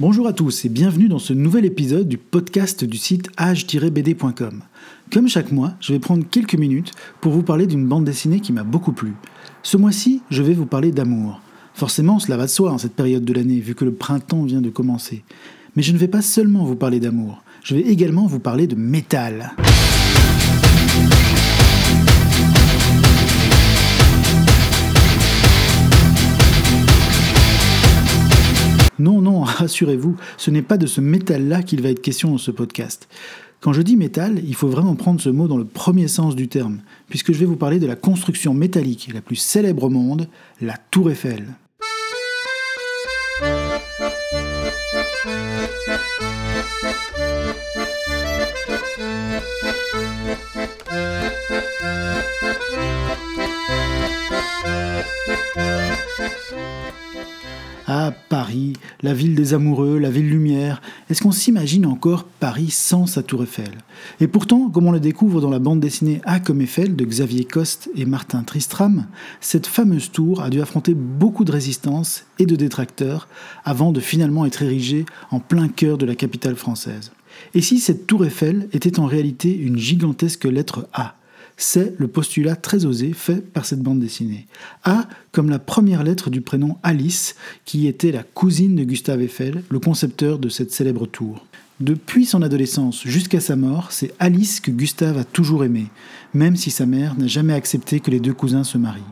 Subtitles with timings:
[0.00, 4.62] Bonjour à tous et bienvenue dans ce nouvel épisode du podcast du site age-bd.com.
[5.12, 8.52] Comme chaque mois, je vais prendre quelques minutes pour vous parler d'une bande dessinée qui
[8.52, 9.12] m'a beaucoup plu.
[9.62, 11.40] Ce mois-ci, je vais vous parler d'amour.
[11.74, 14.60] Forcément, cela va de soi en cette période de l'année, vu que le printemps vient
[14.60, 15.24] de commencer.
[15.76, 18.76] Mais je ne vais pas seulement vous parler d'amour, je vais également vous parler de
[18.76, 19.54] métal.
[28.98, 32.50] Non, non, rassurez-vous, ce n'est pas de ce métal-là qu'il va être question dans ce
[32.50, 33.08] podcast.
[33.60, 36.48] Quand je dis métal, il faut vraiment prendre ce mot dans le premier sens du
[36.48, 40.28] terme, puisque je vais vous parler de la construction métallique la plus célèbre au monde,
[40.60, 41.46] la Tour Eiffel.
[59.02, 60.80] La ville des amoureux, la ville lumière.
[61.10, 63.72] Est-ce qu'on s'imagine encore Paris sans sa tour Eiffel?
[64.20, 67.44] Et pourtant, comme on le découvre dans la bande dessinée A comme Eiffel de Xavier
[67.44, 69.06] Coste et Martin Tristram,
[69.40, 73.28] cette fameuse tour a dû affronter beaucoup de résistance et de détracteurs
[73.64, 77.12] avant de finalement être érigée en plein cœur de la capitale française.
[77.54, 81.16] Et si cette tour Eiffel était en réalité une gigantesque lettre A?
[81.56, 84.46] C'est le postulat très osé fait par cette bande dessinée.
[84.84, 89.62] A comme la première lettre du prénom Alice, qui était la cousine de Gustave Eiffel,
[89.68, 91.46] le concepteur de cette célèbre tour.
[91.80, 95.86] Depuis son adolescence jusqu'à sa mort, c'est Alice que Gustave a toujours aimé,
[96.32, 99.02] même si sa mère n'a jamais accepté que les deux cousins se marient.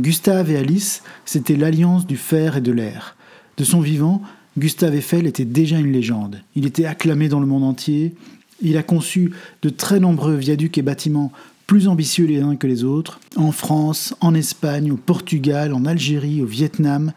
[0.00, 3.16] Gustave et Alice, c'était l'alliance du fer et de l'air.
[3.56, 4.22] De son vivant,
[4.58, 6.40] Gustave Eiffel était déjà une légende.
[6.54, 8.14] Il était acclamé dans le monde entier.
[8.62, 9.32] Il a conçu
[9.62, 11.32] de très nombreux viaducs et bâtiments
[11.66, 16.42] plus ambitieux les uns que les autres, en France, en Espagne, au Portugal, en Algérie,
[16.42, 17.12] au Vietnam.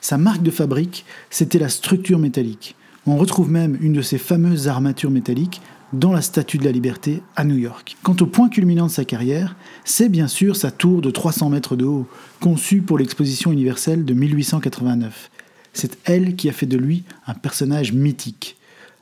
[0.00, 2.76] Sa marque de fabrique, c'était la structure métallique.
[3.06, 5.60] On retrouve même une de ces fameuses armatures métalliques
[5.92, 7.96] dans la Statue de la Liberté à New York.
[8.02, 11.76] Quant au point culminant de sa carrière, c'est bien sûr sa tour de 300 mètres
[11.76, 12.06] de haut,
[12.40, 15.30] conçue pour l'exposition universelle de 1889.
[15.72, 18.57] C'est elle qui a fait de lui un personnage mythique.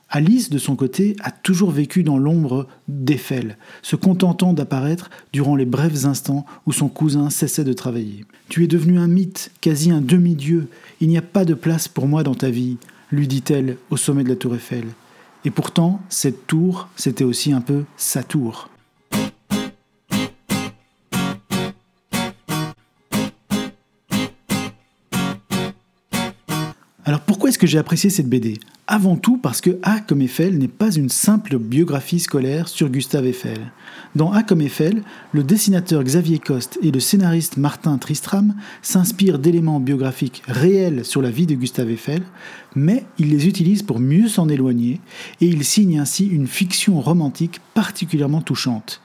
[0.09, 5.65] Alice, de son côté, a toujours vécu dans l'ombre d'Eiffel, se contentant d'apparaître durant les
[5.65, 8.23] brefs instants où son cousin cessait de travailler.
[8.47, 10.69] Tu es devenu un mythe, quasi un demi-dieu,
[11.01, 12.77] il n'y a pas de place pour moi dans ta vie,
[13.11, 14.85] lui dit-elle au sommet de la tour Eiffel.
[15.43, 18.69] Et pourtant, cette tour, c'était aussi un peu sa tour.
[27.03, 28.59] Alors pourquoi est-ce que j'ai apprécié cette BD
[28.89, 33.25] Avant tout parce que A comme Eiffel n'est pas une simple biographie scolaire sur Gustave
[33.25, 33.73] Eiffel.
[34.15, 35.03] Dans A comme Eiffel,
[35.33, 41.29] le dessinateur Xavier Coste et le scénariste Martin Tristram s'inspirent d'éléments biographiques réels sur la
[41.29, 42.23] vie de Gustave Eiffel,
[42.77, 45.01] mais ils les utilisent pour mieux s'en éloigner
[45.41, 49.01] et ils signent ainsi une fiction romantique particulièrement touchante.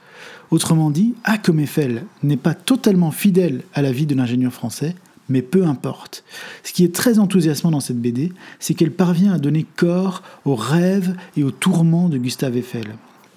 [0.49, 4.95] Autrement dit, A comme Eiffel n'est pas totalement fidèle à la vie de l'ingénieur français,
[5.29, 6.23] mais peu importe.
[6.63, 10.55] Ce qui est très enthousiasmant dans cette BD, c'est qu'elle parvient à donner corps aux
[10.55, 12.95] rêves et aux tourments de Gustave Eiffel.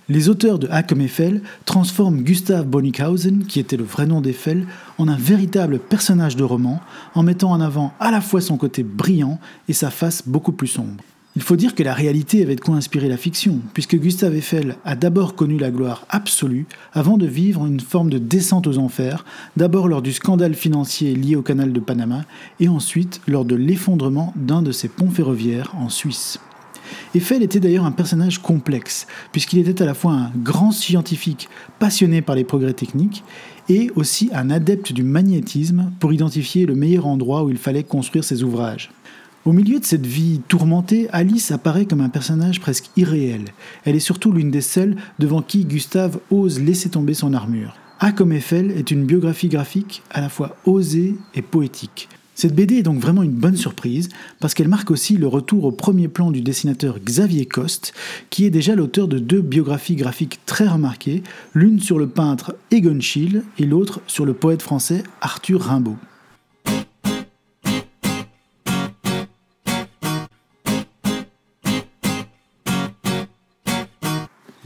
[0.09, 4.67] Les auteurs de A comme Eiffel transforment Gustave Bonnickhausen, qui était le vrai nom d'Eiffel,
[4.99, 6.81] en un véritable personnage de roman,
[7.15, 10.69] en mettant en avant à la fois son côté brillant et sa face beaucoup plus
[10.69, 11.03] sombre.
[11.37, 14.77] Il faut dire que la réalité avait de quoi inspirer la fiction, puisque Gustave Eiffel
[14.87, 16.65] a d'abord connu la gloire absolue
[16.95, 21.37] avant de vivre une forme de descente aux enfers, d'abord lors du scandale financier lié
[21.37, 22.25] au canal de Panama,
[22.59, 26.41] et ensuite lors de l'effondrement d'un de ses ponts ferroviaires en Suisse.
[27.15, 32.23] Eiffel était d'ailleurs un personnage complexe, puisqu'il était à la fois un grand scientifique passionné
[32.23, 33.25] par les progrès techniques
[33.69, 38.25] et aussi un adepte du magnétisme pour identifier le meilleur endroit où il fallait construire
[38.25, 38.91] ses ouvrages.
[39.47, 43.45] Au milieu de cette vie tourmentée, Alice apparaît comme un personnage presque irréel.
[43.85, 47.77] Elle est surtout l'une des seules devant qui Gustave ose laisser tomber son armure.
[48.01, 52.09] A comme Eiffel est une biographie graphique à la fois osée et poétique.
[52.35, 54.09] Cette BD est donc vraiment une bonne surprise
[54.41, 57.95] parce qu'elle marque aussi le retour au premier plan du dessinateur Xavier Coste,
[58.31, 61.23] qui est déjà l'auteur de deux biographies graphiques très remarquées,
[61.55, 65.97] l'une sur le peintre Egon Schiele et l'autre sur le poète français Arthur Rimbaud.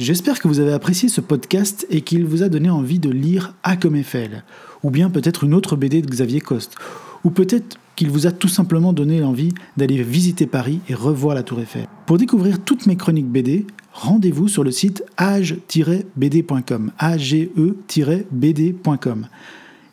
[0.01, 3.53] J'espère que vous avez apprécié ce podcast et qu'il vous a donné envie de lire
[3.63, 4.45] A comme Eiffel,
[4.83, 6.75] ou bien peut-être une autre BD de Xavier Coste,
[7.23, 11.43] ou peut-être qu'il vous a tout simplement donné l'envie d'aller visiter Paris et revoir la
[11.43, 11.87] Tour Eiffel.
[12.07, 16.93] Pour découvrir toutes mes chroniques BD, rendez-vous sur le site age-bd.com.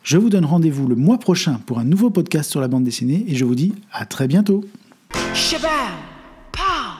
[0.02, 3.26] Je vous donne rendez-vous le mois prochain pour un nouveau podcast sur la bande dessinée
[3.28, 4.64] et je vous dis à très bientôt.
[6.50, 6.94] Pa